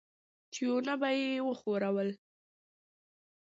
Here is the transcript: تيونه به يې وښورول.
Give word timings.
تيونه 0.53 0.93
به 1.01 1.09
يې 1.19 1.31
وښورول. 1.47 2.09